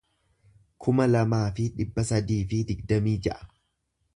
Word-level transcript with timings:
kuma 0.85 1.05
lamaa 1.09 1.43
fi 1.59 1.65
dhibba 1.75 2.07
sadii 2.13 2.41
fi 2.53 2.63
digdamii 2.71 3.17
ja'a 3.29 3.39